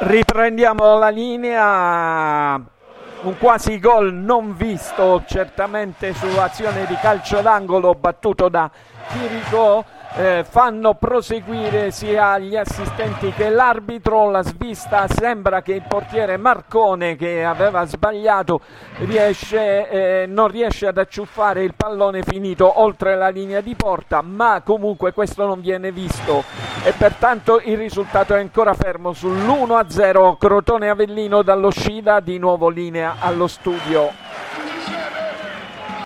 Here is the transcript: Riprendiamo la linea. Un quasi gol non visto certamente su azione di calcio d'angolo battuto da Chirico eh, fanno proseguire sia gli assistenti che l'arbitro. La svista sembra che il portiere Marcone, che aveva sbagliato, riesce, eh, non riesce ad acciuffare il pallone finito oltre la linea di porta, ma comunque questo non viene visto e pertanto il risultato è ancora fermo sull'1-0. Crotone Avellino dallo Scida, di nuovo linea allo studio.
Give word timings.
Riprendiamo 0.00 0.96
la 0.96 1.08
linea. 1.08 2.54
Un 3.20 3.36
quasi 3.36 3.80
gol 3.80 4.14
non 4.14 4.54
visto 4.56 5.24
certamente 5.26 6.14
su 6.14 6.26
azione 6.38 6.86
di 6.86 6.94
calcio 6.94 7.40
d'angolo 7.40 7.94
battuto 7.94 8.48
da 8.48 8.70
Chirico 9.08 9.84
eh, 10.16 10.44
fanno 10.48 10.94
proseguire 10.94 11.90
sia 11.90 12.38
gli 12.38 12.56
assistenti 12.56 13.32
che 13.32 13.50
l'arbitro. 13.50 14.30
La 14.30 14.42
svista 14.42 15.06
sembra 15.08 15.62
che 15.62 15.74
il 15.74 15.84
portiere 15.86 16.36
Marcone, 16.36 17.16
che 17.16 17.44
aveva 17.44 17.84
sbagliato, 17.84 18.60
riesce, 18.98 19.88
eh, 19.88 20.26
non 20.26 20.48
riesce 20.48 20.86
ad 20.86 20.98
acciuffare 20.98 21.62
il 21.62 21.74
pallone 21.74 22.22
finito 22.22 22.80
oltre 22.80 23.16
la 23.16 23.28
linea 23.28 23.60
di 23.60 23.74
porta, 23.74 24.22
ma 24.22 24.62
comunque 24.64 25.12
questo 25.12 25.46
non 25.46 25.60
viene 25.60 25.92
visto 25.92 26.44
e 26.84 26.92
pertanto 26.92 27.60
il 27.64 27.76
risultato 27.76 28.34
è 28.34 28.38
ancora 28.38 28.74
fermo 28.74 29.10
sull'1-0. 29.10 30.36
Crotone 30.38 30.88
Avellino 30.88 31.42
dallo 31.42 31.70
Scida, 31.70 32.20
di 32.20 32.38
nuovo 32.38 32.68
linea 32.68 33.16
allo 33.20 33.46
studio. 33.46 34.27